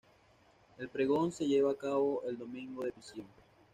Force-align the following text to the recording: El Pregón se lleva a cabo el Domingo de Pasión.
El 0.79 0.89
Pregón 0.89 1.31
se 1.31 1.45
lleva 1.45 1.73
a 1.73 1.77
cabo 1.77 2.23
el 2.27 2.35
Domingo 2.35 2.83
de 2.83 2.91
Pasión. 2.91 3.27